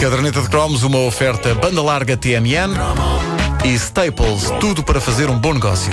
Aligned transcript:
Caderneta 0.00 0.40
de 0.40 0.48
Cromos, 0.48 0.82
uma 0.84 1.00
oferta 1.00 1.54
banda 1.54 1.82
larga 1.82 2.16
TMN 2.16 2.72
e 3.64 3.74
Staples, 3.74 4.50
tudo 4.60 4.82
para 4.82 5.00
fazer 5.00 5.28
um 5.28 5.38
bom 5.38 5.52
negócio. 5.52 5.92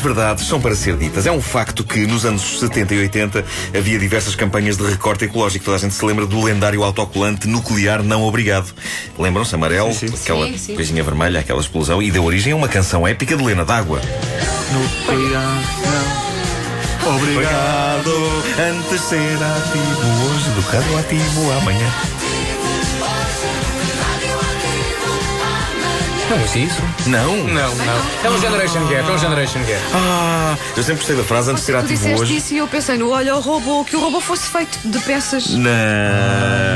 Verdades 0.00 0.46
são 0.46 0.60
para 0.60 0.74
ser 0.74 0.96
ditas. 0.96 1.26
É 1.26 1.32
um 1.32 1.40
facto 1.40 1.84
que 1.84 2.06
nos 2.06 2.24
anos 2.24 2.58
70 2.60 2.94
e 2.94 2.98
80 3.00 3.44
havia 3.76 3.98
diversas 3.98 4.34
campanhas 4.34 4.76
de 4.76 4.84
recorte 4.84 5.24
ecológico. 5.24 5.64
Toda 5.64 5.76
a 5.76 5.80
gente 5.80 5.94
se 5.94 6.04
lembra 6.04 6.26
do 6.26 6.42
lendário 6.42 6.82
autocolante 6.82 7.46
nuclear 7.48 8.02
não 8.02 8.22
obrigado. 8.22 8.72
Lembram-se? 9.18 9.54
Amarelo, 9.54 9.92
Sim, 9.92 10.08
sim. 10.08 10.14
aquela 10.22 10.46
Sim, 10.46 10.58
sim. 10.58 10.74
coisinha 10.74 11.02
vermelha, 11.02 11.40
aquela 11.40 11.60
explosão, 11.60 12.02
e 12.02 12.10
deu 12.10 12.24
origem 12.24 12.52
a 12.52 12.56
uma 12.56 12.68
canção 12.68 13.06
épica 13.06 13.36
de 13.36 13.44
Lena 13.44 13.64
D'Água. 13.64 14.00
Obrigado, 17.02 18.12
antes 18.58 19.00
ser 19.00 19.16
ativo 19.16 20.26
hoje 20.26 20.50
do 20.50 20.60
radioativo 20.60 21.52
amanhã. 21.52 21.90
Não 26.30 26.36
é 26.36 26.58
isso? 26.58 26.80
Não? 27.08 27.36
Não, 27.48 27.74
não. 27.74 28.02
É 28.24 28.30
um 28.30 28.40
Generation 28.40 28.86
Gap, 28.86 29.08
é 29.10 29.12
um 29.12 29.18
Generation 29.18 29.58
Gap. 29.60 29.80
Ah, 29.92 30.56
eu 30.76 30.82
sempre 30.82 30.98
gostei 30.98 31.16
da 31.16 31.24
frase 31.24 31.50
antes 31.50 31.62
de 31.64 31.66
ser 31.66 31.72
Tu 31.72 31.78
ativo 31.78 31.92
disseste 31.94 32.22
hoje. 32.22 32.36
isso 32.36 32.54
e 32.54 32.58
eu 32.58 32.68
pensei 32.68 32.96
no 32.96 33.10
olha 33.10 33.34
o 33.34 33.40
robô, 33.40 33.84
que 33.84 33.96
o 33.96 34.00
robô 34.00 34.20
fosse 34.20 34.48
feito 34.48 34.78
de 34.84 34.98
peças. 35.00 35.48
Não, 35.50 35.60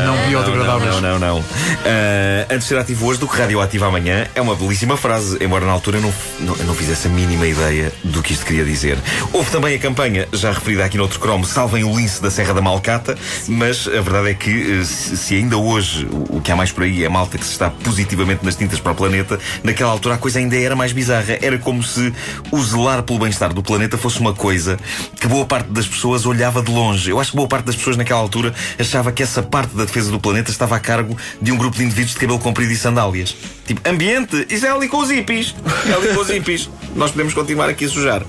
Não 0.07 0.14
biodegradáveis. 0.27 0.95
Não, 0.95 1.01
não, 1.01 1.19
não. 1.19 1.39
não. 1.39 1.45
Ah, 1.85 2.47
antes 2.51 2.65
de 2.65 2.65
ser 2.65 2.79
ativo 2.79 3.07
hoje 3.07 3.21
do 3.21 3.29
que 3.29 3.37
radioativo 3.37 3.85
amanhã 3.85 4.27
é 4.35 4.41
uma 4.41 4.55
belíssima 4.55 4.97
frase, 4.97 5.39
embora 5.43 5.67
na 5.67 5.73
altura 5.73 5.99
eu 5.99 6.03
não, 6.03 6.15
não, 6.41 6.57
eu 6.57 6.65
não 6.65 6.75
fizesse 6.75 7.07
a 7.07 7.11
mínima 7.11 7.47
ideia 7.47 7.93
do 8.03 8.23
que 8.23 8.33
isto 8.33 8.45
queria 8.45 8.65
dizer. 8.65 8.99
Houve 9.33 9.51
também 9.51 9.75
a 9.75 9.79
campanha, 9.79 10.29
já 10.33 10.53
referida 10.53 10.85
aqui 10.85 10.97
noutro 10.97 11.19
cromo, 11.21 11.45
Salvem 11.45 11.85
o 11.85 11.97
Lince 11.97 12.23
da 12.23 12.31
Serra 12.31 12.55
da 12.55 12.61
Malcata, 12.61 13.17
mas 13.49 13.87
a 13.87 14.01
verdade 14.01 14.31
é 14.31 14.35
que 14.35 14.81
eh, 14.81 14.85
se, 14.85 15.35
ainda 15.35 15.57
hoje 15.57 16.07
o, 16.11 16.41
que 16.41 16.51
há 16.51 16.57
mais 16.57 16.73
por 16.73 16.85
aí 16.85 17.05
é 17.05 17.09
malta 17.09 17.39
que 17.39 17.45
se 17.45 17.53
está 17.53 17.71
positivamente 17.71 18.45
nas 18.45 18.57
tintas 18.57 18.81
para 18.81 18.93
o 18.93 18.95
planeta, 18.95 19.39
naquela 19.63 19.91
altura 19.91 20.15
a 20.15 20.19
coisa 20.19 20.39
ainda 20.39 20.57
era 20.57 20.77
mais 20.77 20.93
bizarra. 20.93 21.39
Era 21.41 21.59
como 21.59 21.83
se 21.83 22.13
o 22.51 22.63
zelar 22.63 23.03
pelo 23.03 23.19
bem-estar 23.19 23.53
do 23.53 23.63
planeta 23.63 23.99
fosse 23.99 24.21
uma 24.21 24.33
coisa 24.33 24.79
que 25.21 25.27
boa 25.27 25.45
parte 25.45 25.71
das 25.71 25.87
pessoas 25.87 26.27
olhava 26.27 26.63
de 26.63 26.71
longe. 26.71 27.11
Eu 27.11 27.21
acho 27.21 27.31
que 27.31 27.37
boa 27.37 27.49
parte 27.49 27.67
das 27.67 27.77
pessoas 27.77 27.97
naquela 27.97 28.21
altura 28.21 28.55
achava 28.79 29.13
que 29.13 29.23
essa 29.23 29.43
parte 29.43 29.75
da 29.75 29.85
defesa 29.85 30.11
do 30.15 30.21
planeta 30.21 30.51
estava 30.51 30.77
a 30.77 30.81
cargo 30.81 31.17
de 31.43 31.51
um 31.51 31.57
grupo 31.57 31.77
de 31.77 31.85
indivíduos 31.85 32.13
de 32.13 32.21
cabelo 32.21 32.39
comprido 32.39 32.73
e 32.73 32.77
sandálias. 32.77 33.35
Tipo, 33.67 33.89
ambiente, 33.89 34.47
isso 34.51 34.67
é 34.67 34.71
ali 34.71 34.89
com 34.89 34.99
os 34.99 35.11
hippies. 35.11 35.55
É 35.89 35.93
ali 35.93 36.15
com 36.15 36.21
os 36.21 36.29
hippies. 36.29 36.71
Nós 36.95 37.11
podemos 37.11 37.33
continuar 37.35 37.69
aqui 37.69 37.87
a 37.87 37.89
sujar. 37.89 38.23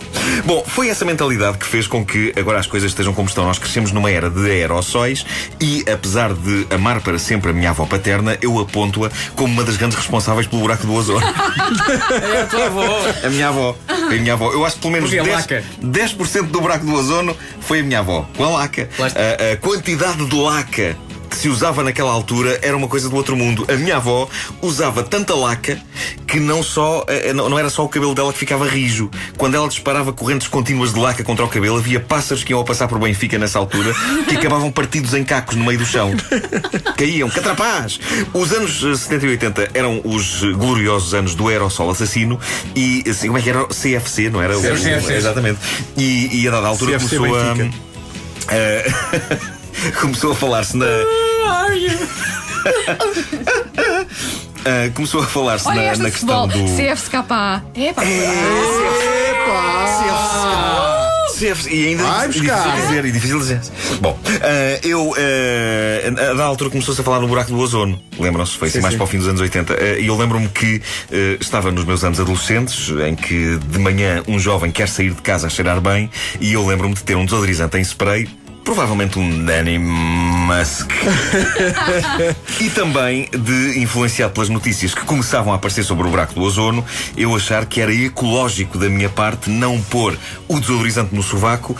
Bom, 0.45 0.64
foi 0.66 0.89
essa 0.89 1.05
mentalidade 1.05 1.58
que 1.58 1.66
fez 1.66 1.88
com 1.88 2.05
que 2.05 2.33
agora 2.38 2.59
as 2.59 2.66
coisas 2.66 2.89
estejam 2.89 3.14
como 3.14 3.27
estão. 3.27 3.45
Nós 3.45 3.59
crescemos 3.59 3.92
numa 3.92 4.09
era 4.09 4.30
de 4.30 4.50
aerossóis 4.50 5.25
e, 5.59 5.83
apesar 5.92 6.33
de 6.33 6.67
amar 6.73 7.02
para 7.02 7.19
sempre 7.19 7.52
a 7.52 7.53
minha 7.53 7.69
avó 7.69 7.86
paterna, 7.86 8.38
eu 8.42 8.58
aponto-a 8.59 9.11
como 9.36 9.53
uma 9.53 9.64
das 9.64 9.77
grandes 9.77 9.97
responsáveis 9.97 10.47
pelo 10.47 10.61
buraco 10.61 10.88
do 10.88 10.94
ozono. 10.94 11.25
É 12.36 12.42
a 12.42 12.45
tua 12.45 12.66
avó. 12.66 13.02
A 13.23 13.30
minha 13.30 13.49
avó. 13.49 13.77
A 13.88 14.16
minha 14.16 14.33
avó. 14.33 14.52
Eu 14.52 14.66
acho 14.66 14.75
que 14.75 14.81
pelo 14.81 14.94
menos 14.94 15.09
Porque 15.09 15.30
a 15.30 15.33
10%, 15.33 15.36
laca. 15.36 15.64
10 15.81 16.11
do 16.49 16.61
buraco 16.61 16.86
do 16.86 16.94
ozono 16.94 17.36
foi 17.61 17.80
a 17.80 17.83
minha 17.83 17.99
avó. 17.99 18.27
Com 18.36 18.45
a 18.45 18.49
laca. 18.49 18.89
A, 18.99 19.53
a 19.53 19.58
quantidade 19.58 20.25
de 20.25 20.36
laca 20.36 20.97
que 21.36 21.41
se 21.41 21.50
usava 21.50 21.83
naquela 21.83 22.11
altura 22.11 22.58
era 22.61 22.76
uma 22.77 22.87
coisa 22.87 23.09
do 23.09 23.15
outro 23.17 23.36
mundo. 23.36 23.65
A 23.70 23.73
minha 23.73 23.98
avó 23.98 24.27
usava 24.61 25.04
tanta 25.04 25.36
laca 25.36 25.77
que 26.26 26.39
não 26.39 26.64
só 26.64 27.04
eh, 27.09 27.33
não 27.33 27.49
não 27.49 27.59
era 27.59 27.70
só 27.70 27.83
o 27.83 27.89
cabelo 27.89 28.15
dela 28.15 28.32
que 28.32 28.39
ficava 28.39 28.65
rijo. 28.65 29.11
Quando 29.37 29.55
ela 29.55 29.67
disparava 29.67 30.14
correntes 30.14 30.48
contínuas 30.48 30.93
de 30.93 30.99
laca 30.99 31.23
contra 31.26 31.43
o 31.43 31.49
cabelo, 31.49 31.77
havia 31.77 31.99
pássaros 31.99 32.43
que 32.43 32.54
iam 32.54 32.61
a 32.61 32.64
passar 32.64 32.87
por 32.87 32.98
Benfica 32.99 33.37
nessa 33.37 33.59
altura 33.59 33.93
que 34.30 34.37
acabavam 34.37 34.71
partidos 34.71 35.14
em 35.14 35.23
cacos 35.26 35.55
no 35.58 35.65
meio 35.65 35.77
do 35.77 35.86
chão. 35.86 36.11
Caíam, 36.98 37.30
catrapás! 37.30 37.99
Os 38.33 38.54
anos 38.54 38.82
eh, 38.83 38.95
70 38.95 39.26
e 39.26 39.30
80 39.32 39.70
eram 39.73 40.02
os 40.05 40.42
eh, 40.42 40.52
gloriosos 40.54 41.14
anos 41.14 41.36
do 41.36 41.49
aerossol 41.49 41.89
assassino 41.92 42.39
e 42.76 43.04
assim, 43.09 43.27
como 43.27 43.38
é 43.38 43.42
que 43.42 43.49
era? 43.49 43.65
CFC, 43.65 44.30
não 44.30 44.42
era? 44.42 44.58
O- 44.58 44.61
Sim, 44.61 44.76
CFC. 44.76 45.14
Exatamente. 45.14 45.59
E, 45.98 46.42
e 46.42 46.48
a 46.48 46.52
dada 46.52 46.67
altura 46.67 46.98
CFC 46.98 47.17
começou 47.17 47.38
a. 47.38 47.54
Benfica. 47.54 47.77
eh, 48.52 48.92
começou 49.99 50.32
a 50.32 50.36
falar-se 50.36 50.77
na. 50.77 50.86
Ah, 54.67 54.89
começou 54.95 55.21
a 55.21 55.26
falar-se 55.27 55.67
na, 55.67 55.95
na 55.95 56.09
questão 56.09 56.48
do. 56.48 56.58
CFSKA. 56.76 57.64
É, 57.76 57.93
pá. 57.93 58.02
CFC, 61.37 61.70
e 61.70 61.87
ainda 61.89 62.03
Vai 62.03 62.27
difícil 62.30 62.55
buscar. 62.55 62.76
dizer, 62.81 63.05
e 63.05 63.11
difícil 63.11 63.37
dizer. 63.39 63.61
Bom, 64.02 64.17
ah, 64.26 64.80
eu, 64.81 65.14
a 66.31 66.33
da 66.33 66.45
altura 66.45 66.71
começou-se 66.71 66.99
a 66.99 67.03
falar 67.03 67.20
no 67.20 67.27
buraco 67.27 67.52
do 67.52 67.59
ozono. 67.59 68.02
Lembram-se? 68.17 68.58
Foi 68.58 68.70
assim 68.70 68.80
mais 68.80 68.95
para 68.95 69.03
o 69.03 69.08
fim 69.08 69.20
dos 69.20 69.27
anos 69.27 69.42
80. 69.42 69.73
Ah, 69.73 69.99
E 69.99 70.08
eu 70.08 70.17
lembro-me 70.17 70.47
que 70.47 70.82
estava 71.39 71.71
nos 71.71 71.86
meus 71.86 72.03
anos 72.03 72.20
adolescentes, 72.20 72.89
em 73.08 73.14
que 73.15 73.59
de 73.67 73.77
manhã 73.77 74.23
um 74.27 74.39
jovem 74.39 74.71
quer 74.71 74.87
sair 74.87 75.11
de 75.11 75.21
casa 75.21 75.45
a 75.45 75.49
cheirar 75.49 75.80
bem, 75.80 76.09
e 76.39 76.53
eu 76.53 76.65
lembro-me 76.65 76.95
de 76.95 77.03
ter 77.03 77.15
um 77.15 77.26
desodorizante 77.26 77.77
em 77.77 77.82
spray. 77.82 78.27
Provavelmente 78.65 79.20
um 79.20 79.45
Danny 79.45 79.77
Musk. 79.77 80.89
e 82.59 82.70
também 82.71 83.30
de, 83.31 83.80
influenciado 83.80 84.33
pelas 84.33 84.49
notícias 84.49 84.93
que 84.95 85.05
começavam 85.05 85.53
a 85.53 85.55
aparecer 85.55 85.83
sobre 85.83 86.08
o 86.08 86.09
buraco 86.09 86.33
do 86.33 86.42
ozono, 86.42 86.83
eu 87.15 87.36
achar 87.36 87.67
que 87.67 87.80
era 87.80 87.93
ecológico 87.93 88.80
da 88.80 88.89
minha 88.89 89.08
parte 89.08 89.52
não 89.52 89.80
pôr 89.80 90.17
o 90.48 90.59
desodorizante 90.59 91.14
no 91.14 91.21
sovaco 91.21 91.77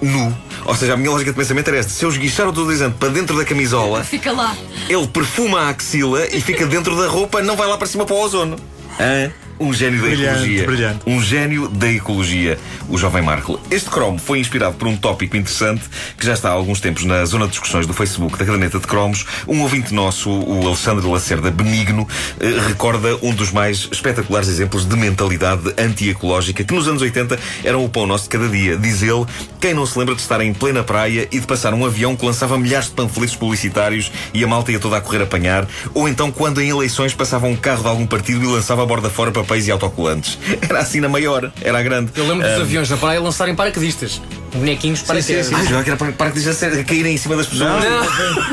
nu. 0.00 0.34
Ou 0.64 0.74
seja, 0.74 0.94
a 0.94 0.96
minha 0.96 1.10
lógica 1.10 1.30
de 1.32 1.36
pensamento 1.36 1.68
era 1.68 1.76
esta: 1.76 1.92
se 1.92 2.02
eu 2.02 2.08
esguichar 2.08 2.48
o 2.48 2.50
desodorizante 2.50 2.96
para 2.98 3.10
dentro 3.10 3.36
da 3.36 3.44
camisola, 3.44 4.02
Fica 4.02 4.32
lá. 4.32 4.56
ele 4.88 5.06
perfuma 5.08 5.60
a 5.60 5.68
axila 5.68 6.26
e 6.34 6.40
fica 6.40 6.66
dentro 6.66 6.96
da 6.96 7.08
roupa, 7.08 7.42
não 7.42 7.56
vai 7.56 7.68
lá 7.68 7.76
para 7.76 7.86
cima 7.86 8.06
para 8.06 8.16
o 8.16 8.20
ozono. 8.20 8.56
Hã? 8.98 9.30
Um 9.62 9.72
gênio 9.72 10.00
da 10.02 10.08
Brilhante, 10.08 10.32
ecologia. 10.34 10.66
brilhante. 10.66 10.98
Um 11.06 11.22
gênio 11.22 11.68
da 11.68 11.88
ecologia, 11.88 12.58
o 12.88 12.98
jovem 12.98 13.22
Marco. 13.22 13.60
Este 13.70 13.88
cromo 13.88 14.18
foi 14.18 14.40
inspirado 14.40 14.74
por 14.74 14.88
um 14.88 14.96
tópico 14.96 15.36
interessante 15.36 15.82
que 16.18 16.26
já 16.26 16.32
está 16.32 16.48
há 16.48 16.52
alguns 16.52 16.80
tempos 16.80 17.04
na 17.04 17.24
zona 17.24 17.44
de 17.44 17.52
discussões 17.52 17.86
do 17.86 17.92
Facebook 17.94 18.36
da 18.36 18.44
caderneta 18.44 18.80
de 18.80 18.86
cromos. 18.88 19.24
Um 19.46 19.60
ouvinte 19.62 19.94
nosso, 19.94 20.28
o 20.30 20.66
Alexandre 20.66 21.06
Lacerda 21.06 21.48
Benigno, 21.50 22.08
eh, 22.40 22.60
recorda 22.66 23.16
um 23.22 23.32
dos 23.32 23.52
mais 23.52 23.88
espetaculares 23.92 24.48
exemplos 24.48 24.84
de 24.84 24.96
mentalidade 24.96 25.72
anti-ecológica 25.78 26.64
que 26.64 26.74
nos 26.74 26.88
anos 26.88 27.00
80 27.00 27.38
eram 27.62 27.84
o 27.84 27.88
pão 27.88 28.04
nosso 28.04 28.24
de 28.24 28.30
cada 28.30 28.48
dia. 28.48 28.76
Diz 28.76 29.00
ele, 29.02 29.24
quem 29.62 29.74
não 29.74 29.86
se 29.86 29.96
lembra 29.96 30.16
de 30.16 30.20
estar 30.20 30.40
em 30.40 30.52
plena 30.52 30.82
praia 30.82 31.28
e 31.30 31.38
de 31.38 31.46
passar 31.46 31.72
um 31.72 31.86
avião 31.86 32.16
que 32.16 32.26
lançava 32.26 32.58
milhares 32.58 32.88
de 32.88 32.94
panfletos 32.94 33.36
publicitários 33.36 34.10
e 34.34 34.42
a 34.42 34.46
malta 34.48 34.72
ia 34.72 34.80
toda 34.80 34.96
a 34.96 35.00
correr 35.00 35.22
apanhar, 35.22 35.68
ou 35.94 36.08
então 36.08 36.32
quando 36.32 36.60
em 36.60 36.68
eleições 36.68 37.14
passava 37.14 37.46
um 37.46 37.54
carro 37.54 37.80
de 37.84 37.88
algum 37.88 38.04
partido 38.04 38.42
e 38.42 38.46
lançava 38.48 38.82
a 38.82 38.86
borda 38.86 39.08
fora 39.08 39.30
papéis 39.30 39.68
e 39.68 39.70
autocolantes. 39.70 40.36
Era 40.68 40.80
assim 40.80 40.98
na 40.98 41.08
maior, 41.08 41.52
era 41.62 41.78
a 41.78 41.82
grande. 41.82 42.10
Eu 42.16 42.26
lembro 42.26 42.44
dos 42.44 42.58
Ah, 42.58 42.62
aviões 42.62 42.90
na 42.90 42.96
praia 42.96 43.20
lançarem 43.20 43.54
paraquedistas. 43.54 44.20
Bonequinhos 44.54 45.02
para 45.02 45.22
sim, 45.22 45.42
sim. 45.42 45.54
Ah, 45.54 45.64
já 45.64 45.82
que 45.82 45.90
era 45.90 45.96
para, 45.96 46.12
para 46.12 46.30
que 46.30 46.84
caírem 46.84 47.14
em 47.14 47.16
cima 47.16 47.36
das 47.36 47.46
pessoas. 47.46 47.82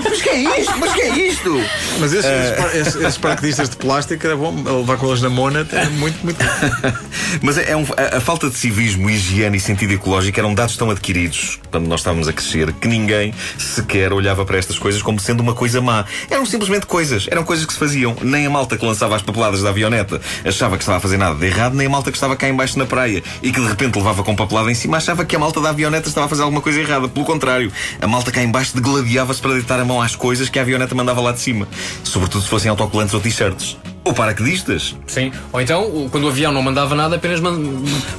Mas 0.04 0.22
que 0.22 0.30
é 0.30 0.60
isto? 0.60 0.78
Mas 0.80 0.94
que 0.94 1.02
é 1.02 1.18
isto? 1.28 1.62
Mas 2.00 2.14
esses, 2.14 2.52
par- 2.58 2.76
esses- 2.76 2.96
esses 2.96 3.18
paraquedistas 3.18 3.70
de 3.70 3.76
plástico 3.76 4.26
era 4.26 4.36
bom 4.38 4.56
levar 4.80 4.98
com 4.98 5.08
eles 5.10 5.22
na 5.22 5.30
mona, 5.30 5.68
é 5.72 5.86
muito, 5.88 6.18
muito. 6.24 6.40
Mas 7.44 7.58
é 7.58 7.76
um- 7.76 7.86
a, 7.98 8.18
a 8.18 8.22
falta 8.22 8.50
de 8.50 8.56
civismo, 8.56 9.10
higiene 9.10 9.58
e 9.58 9.60
sentido 9.60 9.92
ecológico 9.94 10.40
eram 10.40 10.54
dados 10.54 10.78
tão 10.78 10.90
adquiridos 10.90 11.60
quando 11.70 11.88
nós 11.88 12.00
estávamos 12.00 12.28
a 12.28 12.34
crescer 12.34 12.72
que 12.74 12.88
ninguém 12.88 13.34
sequer 13.58 14.14
olhava 14.14 14.46
para 14.46 14.58
estas 14.58 14.80
coisas 14.80 15.02
como 15.02 15.20
sendo 15.20 15.42
uma 15.42 15.54
coisa 15.54 15.82
má. 15.82 16.06
Eram 16.30 16.46
simplesmente 16.46 16.86
coisas, 16.86 17.28
eram 17.30 17.44
coisas 17.44 17.66
que 17.66 17.74
se 17.74 17.80
faziam. 17.80 18.16
Nem 18.22 18.46
a 18.46 18.50
malta 18.50 18.78
que 18.78 18.86
lançava 18.86 19.16
as 19.18 19.22
papeladas 19.22 19.62
da 19.62 19.70
avioneta 19.70 20.22
achava 20.46 20.78
que 20.78 20.84
estava 20.84 20.98
a 20.98 21.02
fazer 21.02 21.18
nada 21.18 21.36
de 21.36 21.46
errado, 21.46 21.74
nem 21.76 21.88
a 21.88 21.90
malta 21.90 22.10
que 22.10 22.18
estava 22.18 22.36
cá 22.38 22.48
embaixo 22.48 22.80
na 22.80 22.86
praia 22.86 23.22
e 23.44 23.52
que 23.52 23.60
de 23.60 23.68
repente 23.68 23.98
levava 23.98 24.24
com 24.24 24.34
papelada 24.36 24.72
em 24.72 24.76
cima 24.76 24.98
achava 24.98 25.26
que 25.26 25.36
a 25.36 25.40
malta 25.40 25.60
da 25.60 25.70
avioneta 25.70 25.89
estava 25.98 26.26
a 26.26 26.30
fazer 26.30 26.44
alguma 26.44 26.62
coisa 26.62 26.80
errada. 26.80 27.08
Pelo 27.08 27.26
contrário, 27.26 27.72
a 28.02 28.08
malta 28.08 28.32
cá 28.32 28.42
embaixo 28.44 28.76
degladiava-se 28.76 29.42
para 29.42 29.54
deitar 29.54 29.80
a 29.80 29.86
mão 29.86 30.02
às 30.02 30.16
coisas 30.16 30.48
que 30.50 30.60
a 30.60 30.62
avioneta 30.62 30.94
mandava 30.96 31.20
lá 31.22 31.32
de 31.32 31.40
cima. 31.40 31.68
Sobretudo 32.04 32.44
se 32.44 32.50
fossem 32.50 32.70
autocolantes 32.70 33.14
ou 33.14 33.20
t-shirts. 33.20 33.78
Ou 34.04 34.14
paraquedistas. 34.14 34.96
Sim. 35.08 35.32
Ou 35.52 35.60
então, 35.62 36.08
quando 36.10 36.24
o 36.24 36.30
avião 36.30 36.52
não 36.52 36.62
mandava 36.62 36.96
nada, 36.96 37.18
apenas 37.18 37.40
man- 37.40 37.60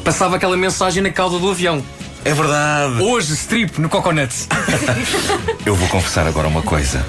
passava 0.04 0.36
aquela 0.36 0.56
mensagem 0.56 1.02
na 1.02 1.10
cauda 1.10 1.38
do 1.38 1.50
avião. 1.50 1.82
É 2.24 2.34
verdade. 2.34 3.00
Hoje, 3.02 3.32
strip 3.32 3.80
no 3.80 3.88
coconut. 3.88 4.32
Eu 5.64 5.74
vou 5.74 5.88
confessar 5.88 6.26
agora 6.26 6.48
uma 6.48 6.62
coisa. 6.62 7.04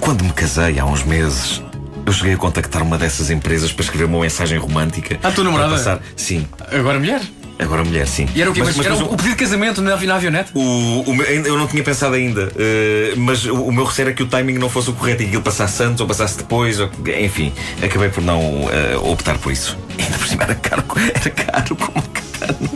Quando 0.00 0.24
me 0.24 0.32
casei 0.32 0.78
há 0.78 0.84
uns 0.84 1.02
meses, 1.04 1.62
eu 2.04 2.12
cheguei 2.12 2.34
a 2.34 2.36
contactar 2.36 2.82
uma 2.82 2.98
dessas 2.98 3.30
empresas 3.30 3.72
para 3.72 3.84
escrever 3.84 4.04
uma 4.04 4.18
mensagem 4.20 4.58
romântica. 4.58 5.18
À 5.22 5.30
tua 5.30 5.44
namorada? 5.44 5.70
Passar... 5.72 6.00
Sim. 6.16 6.46
Agora 6.70 6.98
mulher. 6.98 7.22
Agora 7.58 7.84
mulher, 7.84 8.06
sim. 8.06 8.28
E 8.34 8.42
era 8.42 8.50
o 8.50 8.54
quê? 8.54 8.62
Mas, 8.62 8.78
era 8.78 8.90
mas 8.90 9.00
o, 9.00 9.04
o 9.04 9.16
pedido 9.16 9.30
de 9.30 9.36
casamento 9.36 9.80
na, 9.80 9.96
na 9.96 10.14
avionete? 10.14 10.50
o, 10.54 10.60
o 10.60 11.22
eu 11.22 11.56
não 11.56 11.66
tinha 11.66 11.82
pensado 11.82 12.14
ainda, 12.14 12.52
eh, 12.56 13.14
mas 13.16 13.44
o, 13.44 13.64
o 13.64 13.72
meu 13.72 13.84
receio 13.84 14.06
era 14.06 14.14
que 14.14 14.22
o 14.22 14.26
timing 14.26 14.58
não 14.58 14.68
fosse 14.68 14.90
o 14.90 14.92
correto 14.92 15.22
e 15.22 15.24
que 15.24 15.30
aquilo 15.30 15.42
passasse 15.42 15.82
antes 15.82 16.00
ou 16.00 16.06
passasse 16.06 16.38
depois, 16.38 16.80
ou, 16.80 16.90
enfim, 17.18 17.52
acabei 17.82 18.08
por 18.08 18.22
não 18.22 18.68
eh, 18.70 18.96
optar 18.96 19.38
por 19.38 19.52
isso. 19.52 19.76
E 19.98 20.02
ainda 20.02 20.18
por 20.18 20.26
cima 20.26 20.44
era 20.44 20.54
caro, 20.56 20.84
era 20.96 21.30
caro 21.30 21.76
como 21.76 22.02
katana. 22.02 22.70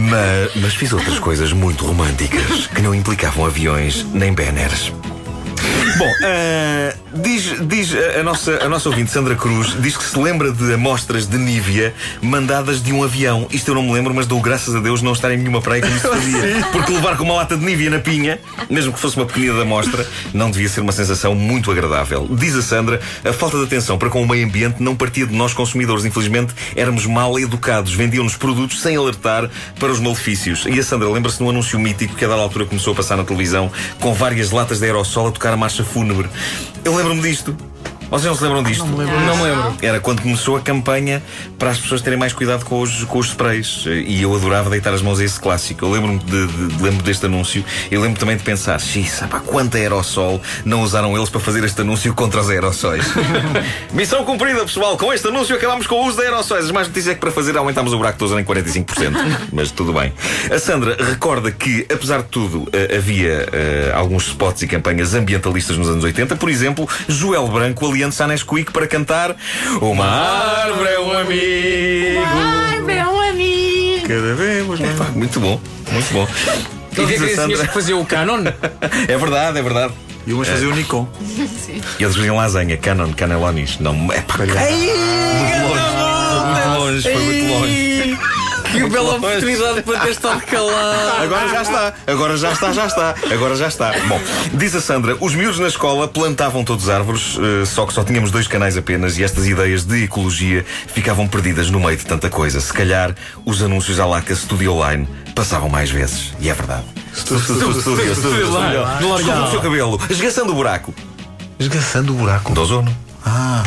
mas, 0.00 0.56
mas 0.56 0.74
fiz 0.74 0.92
outras 0.92 1.18
coisas 1.18 1.52
muito 1.52 1.86
românticas 1.86 2.66
que 2.68 2.82
não 2.82 2.94
implicavam 2.94 3.46
aviões 3.46 4.04
nem 4.12 4.32
banners. 4.32 4.92
Bom, 5.96 6.10
eh, 6.22 6.96
diz, 7.14 7.54
diz 7.68 7.94
a, 7.94 8.20
a 8.20 8.22
nossa, 8.24 8.64
a 8.64 8.68
nossa 8.68 8.88
ouvinte 8.88 9.12
Sandra 9.12 9.36
Cruz 9.36 9.76
diz 9.80 9.96
que 9.96 10.02
se 10.02 10.18
lembra 10.18 10.50
de 10.50 10.74
amostras 10.74 11.26
de 11.26 11.38
Nívia 11.38 11.94
mandadas 12.20 12.82
de 12.82 12.92
um 12.92 13.04
avião. 13.04 13.46
Isto 13.50 13.70
eu 13.70 13.76
não 13.76 13.82
me 13.84 13.92
lembro, 13.92 14.12
mas 14.12 14.26
dou 14.26 14.40
graças 14.40 14.74
a 14.74 14.80
Deus 14.80 15.02
não 15.02 15.12
estar 15.12 15.32
em 15.32 15.36
nenhuma 15.36 15.62
praia 15.62 15.82
como 15.82 15.94
isso 15.94 16.08
fazia. 16.08 16.66
Porque 16.72 16.92
levar 16.92 17.16
com 17.16 17.22
uma 17.22 17.34
lata 17.34 17.56
de 17.56 17.64
Nívia 17.64 17.90
na 17.90 18.00
pinha, 18.00 18.40
mesmo 18.68 18.92
que 18.92 18.98
fosse 18.98 19.16
uma 19.16 19.24
pequenina 19.24 19.62
amostra, 19.62 20.04
não 20.32 20.50
devia 20.50 20.68
ser 20.68 20.80
uma 20.80 20.90
sensação 20.90 21.34
muito 21.34 21.70
agradável. 21.70 22.26
Diz 22.28 22.56
a 22.56 22.62
Sandra, 22.62 23.00
a 23.24 23.32
falta 23.32 23.58
de 23.58 23.64
atenção 23.64 23.96
para 23.96 24.10
com 24.10 24.20
o 24.20 24.28
meio 24.28 24.44
ambiente 24.44 24.82
não 24.82 24.96
partia 24.96 25.26
de 25.26 25.34
nós 25.34 25.54
consumidores. 25.54 26.04
Infelizmente, 26.04 26.52
éramos 26.74 27.06
mal 27.06 27.38
educados. 27.38 27.94
Vendiam-nos 27.94 28.36
produtos 28.36 28.82
sem 28.82 28.96
alertar 28.96 29.48
para 29.78 29.92
os 29.92 30.00
malefícios. 30.00 30.66
E 30.66 30.76
a 30.78 30.82
Sandra 30.82 31.08
lembra-se 31.08 31.38
de 31.38 31.44
um 31.44 31.50
anúncio 31.50 31.78
mítico 31.78 32.16
que 32.16 32.24
a 32.24 32.28
dada 32.28 32.42
altura 32.42 32.66
começou 32.66 32.92
a 32.92 32.96
passar 32.96 33.16
na 33.16 33.22
televisão 33.22 33.70
com 34.00 34.12
várias 34.12 34.50
latas 34.50 34.80
de 34.80 34.86
aerossol 34.86 35.28
a 35.28 35.30
tocar 35.30 35.52
a 35.52 35.56
marcha 35.56 35.83
fúnebre. 35.84 36.28
Eu 36.84 36.96
lembro-me 36.96 37.22
disto. 37.22 37.56
Vocês 38.10 38.26
não 38.26 38.34
se 38.36 38.42
lembram 38.44 38.62
disto? 38.62 38.84
Não 38.86 39.36
me 39.36 39.42
lembro. 39.42 39.74
Era 39.82 40.00
quando 40.00 40.22
começou 40.22 40.56
a 40.56 40.60
campanha 40.60 41.22
para 41.58 41.70
as 41.70 41.78
pessoas 41.78 42.00
terem 42.02 42.18
mais 42.18 42.32
cuidado 42.32 42.64
com 42.64 42.80
os, 42.80 43.04
com 43.04 43.18
os 43.18 43.28
sprays. 43.28 43.84
E 43.86 44.22
eu 44.22 44.34
adorava 44.34 44.70
deitar 44.70 44.92
as 44.94 45.02
mãos 45.02 45.18
a 45.20 45.24
esse 45.24 45.38
clássico. 45.40 45.84
Eu 45.84 45.90
lembro-me 45.90 46.18
de, 46.18 46.46
de- 46.46 46.82
lembro 46.82 47.02
deste 47.02 47.26
anúncio 47.26 47.64
e 47.90 47.96
lembro 47.96 48.18
também 48.20 48.36
de 48.36 48.42
pensar: 48.42 48.78
xiça, 48.80 49.26
pá, 49.26 49.40
quanto 49.40 49.76
aerossol 49.76 50.40
não 50.64 50.82
usaram 50.82 51.16
eles 51.16 51.28
para 51.28 51.40
fazer 51.40 51.64
este 51.64 51.80
anúncio 51.80 52.12
contra 52.14 52.40
os 52.40 52.50
aerossóis? 52.50 53.04
Missão 53.92 54.24
cumprida, 54.24 54.60
pessoal. 54.60 54.96
Com 54.96 55.12
este 55.12 55.26
anúncio 55.28 55.54
acabamos 55.56 55.86
com 55.86 55.96
o 55.96 56.06
uso 56.06 56.18
de 56.18 56.24
aerossóis. 56.24 56.64
As 56.66 56.70
mais 56.70 56.88
notícias 56.88 57.12
é 57.12 57.14
que 57.14 57.20
para 57.20 57.30
fazer 57.32 57.56
aumentámos 57.56 57.92
o 57.92 57.96
buraco 57.96 58.18
de 58.18 58.24
ozônio 58.24 58.42
em 58.42 58.44
45%. 58.46 58.84
Mas 59.52 59.70
tudo 59.70 59.92
bem. 59.92 60.12
A 60.52 60.58
Sandra 60.58 60.96
recorda 61.00 61.50
que, 61.50 61.86
apesar 61.92 62.18
de 62.18 62.28
tudo, 62.28 62.68
eh, 62.72 62.96
havia 62.96 63.48
eh, 63.52 63.92
alguns 63.94 64.26
spots 64.28 64.62
e 64.62 64.66
campanhas 64.66 65.14
ambientalistas 65.14 65.76
nos 65.76 65.88
anos 65.88 66.04
80. 66.04 66.36
Por 66.36 66.48
exemplo, 66.48 66.88
Joel 67.08 67.48
Branco 67.48 67.86
aliando-se 68.04 68.22
à 68.22 68.26
Nesquik 68.26 68.72
para 68.72 68.86
cantar 68.86 69.34
Uma 69.80 70.04
árvore 70.06 70.88
é 70.88 71.00
um 71.00 71.12
amigo. 71.12 72.82
meu 72.84 73.20
amigo. 73.20 74.08
Cada 74.08 74.34
vez 74.34 74.66
mais. 74.66 74.96
Pá, 74.96 75.04
muito 75.14 75.40
bom, 75.40 75.60
muito 75.90 76.12
bom. 76.12 76.24
O 76.24 76.94
que 76.94 77.00
é 77.00 77.04
E 77.04 77.06
que 77.06 77.18
que 77.18 77.34
Sandra, 77.34 77.66
fazer 77.68 77.94
o 77.94 78.04
canon? 78.04 78.44
é 79.08 79.16
verdade, 79.16 79.58
é 79.58 79.62
verdade. 79.62 79.94
E 80.26 80.32
umas 80.32 80.48
faziam 80.48 80.72
o 80.72 80.74
Nikon. 80.74 81.08
E 81.98 82.02
eles 82.02 82.14
diziam 82.14 82.36
lasanha, 82.36 82.76
canon, 82.76 83.12
canelonis. 83.12 83.78
Não, 83.78 84.12
é 84.12 84.20
foi 84.20 84.46
muito 84.46 85.68
longe. 85.68 85.93
Que 88.74 88.88
bela 88.88 89.12
longe. 89.12 89.26
oportunidade 89.26 89.82
para 89.82 90.00
ter 90.00 90.10
estado 90.10 90.40
calado. 90.42 91.22
Agora 91.22 91.48
já 91.48 91.62
está, 91.62 91.94
agora 92.06 92.36
já 92.36 92.52
está, 92.52 92.72
já 92.72 92.86
está, 92.86 93.14
agora 93.32 93.56
já 93.56 93.68
está. 93.68 93.92
Bom, 94.08 94.20
diz 94.52 94.74
a 94.74 94.80
Sandra, 94.80 95.16
os 95.20 95.34
miúdos 95.34 95.58
na 95.58 95.68
escola 95.68 96.08
plantavam 96.08 96.64
todos 96.64 96.88
árvores, 96.88 97.38
eh, 97.38 97.64
só 97.64 97.86
que 97.86 97.92
só 97.92 98.02
tínhamos 98.02 98.30
dois 98.30 98.46
canais 98.48 98.76
apenas 98.76 99.16
e 99.18 99.24
estas 99.24 99.46
ideias 99.46 99.84
de 99.84 100.04
ecologia 100.04 100.64
ficavam 100.88 101.28
perdidas 101.28 101.70
no 101.70 101.78
meio 101.78 101.96
de 101.96 102.04
tanta 102.04 102.28
coisa. 102.28 102.60
Se 102.60 102.72
calhar 102.72 103.14
os 103.44 103.62
anúncios 103.62 104.00
à 104.00 104.06
Laca 104.06 104.34
Studio 104.34 104.74
Line 104.84 105.08
passavam 105.34 105.68
mais 105.68 105.90
vezes. 105.90 106.32
E 106.40 106.48
é 106.48 106.54
verdade. 106.54 106.84
Studio, 107.14 107.42
studio, 107.42 107.80
studio, 107.80 108.14
studio. 108.14 108.46
No 109.00 109.18
Escova 109.18 109.44
o 109.44 109.50
seu 109.50 109.60
cabelo, 109.60 110.00
esgaçando 110.10 110.52
o 110.52 110.54
buraco. 110.54 110.94
Esgaçando 111.58 112.12
o 112.12 112.16
buraco. 112.16 112.52
Do 112.52 112.60
ozono. 112.60 112.96
Ah, 113.24 113.62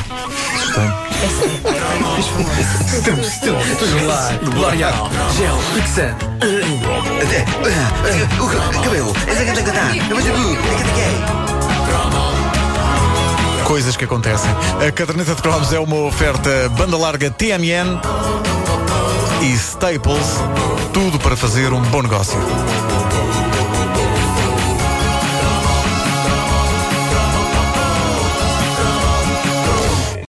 assustei. 2.17 3.53
L'Oréal. 4.55 5.09
Gel. 5.37 5.57
Fixante. 5.73 6.25
O 8.39 8.47
cabelo. 8.83 9.13
Coisas 13.65 13.97
que 13.97 14.05
acontecem. 14.05 14.49
A 14.85 14.91
caderneta 14.91 15.35
de 15.35 15.41
cromos 15.41 15.73
é 15.73 15.79
uma 15.79 15.97
oferta 16.07 16.69
banda 16.69 16.97
larga 16.97 17.29
TMN 17.29 17.99
e 19.41 19.53
Staples. 19.53 20.41
Tudo 20.93 21.19
para 21.19 21.35
fazer 21.35 21.71
um 21.73 21.81
bom 21.81 22.01
negócio. 22.01 22.39